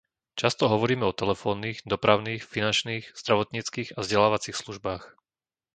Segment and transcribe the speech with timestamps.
[0.41, 5.03] Často hovoríme o telefónnych, dopravných, finančných, zdravotníckych a vzdelávacích službách.